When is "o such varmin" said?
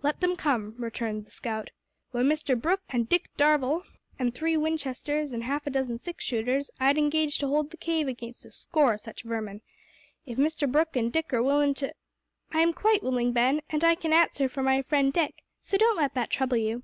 8.94-9.60